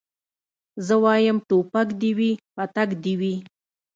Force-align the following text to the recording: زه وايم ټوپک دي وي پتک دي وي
زه 0.85 0.95
وايم 1.03 1.37
ټوپک 1.47 1.87
دي 2.01 2.11
وي 2.17 2.31
پتک 2.55 2.89
دي 3.03 3.13
وي 3.19 3.33